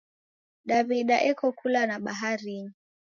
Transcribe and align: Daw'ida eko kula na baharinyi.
Daw'ida 0.67 1.17
eko 1.29 1.47
kula 1.59 1.81
na 1.87 1.97
baharinyi. 2.05 2.69